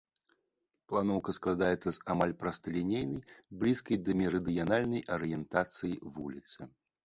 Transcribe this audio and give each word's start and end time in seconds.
Планоўка 0.91 1.35
складаецца 1.37 1.89
з 1.97 2.07
амаль 2.15 2.33
прасталінейнай, 2.41 3.21
блізкай 3.63 3.97
да 4.09 4.19
мерыдыянальнай 4.25 5.01
арыентацыі 5.19 5.95
вуліцы. 6.19 6.59